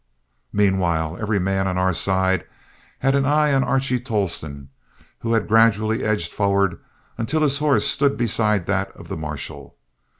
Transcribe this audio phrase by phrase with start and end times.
[0.51, 2.47] Meanwhile every man on our side
[2.97, 4.69] had an eye on Archie Tolleston,
[5.19, 6.79] who had gradually edged forward
[7.19, 9.77] until his horse stood beside that of the marshal.